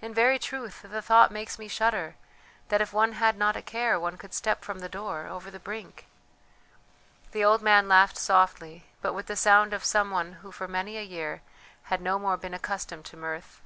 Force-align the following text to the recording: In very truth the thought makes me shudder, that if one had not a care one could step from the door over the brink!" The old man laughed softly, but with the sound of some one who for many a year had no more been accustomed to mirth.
In 0.00 0.14
very 0.14 0.38
truth 0.38 0.82
the 0.82 1.02
thought 1.02 1.32
makes 1.32 1.58
me 1.58 1.66
shudder, 1.66 2.14
that 2.68 2.80
if 2.80 2.92
one 2.92 3.14
had 3.14 3.36
not 3.36 3.56
a 3.56 3.60
care 3.60 3.98
one 3.98 4.16
could 4.16 4.32
step 4.32 4.62
from 4.64 4.78
the 4.78 4.88
door 4.88 5.26
over 5.26 5.50
the 5.50 5.58
brink!" 5.58 6.06
The 7.32 7.42
old 7.44 7.60
man 7.60 7.88
laughed 7.88 8.16
softly, 8.16 8.84
but 9.02 9.14
with 9.14 9.26
the 9.26 9.34
sound 9.34 9.72
of 9.74 9.84
some 9.84 10.12
one 10.12 10.34
who 10.34 10.52
for 10.52 10.68
many 10.68 10.96
a 10.96 11.02
year 11.02 11.42
had 11.90 12.00
no 12.00 12.20
more 12.20 12.36
been 12.36 12.54
accustomed 12.54 13.04
to 13.06 13.16
mirth. 13.16 13.62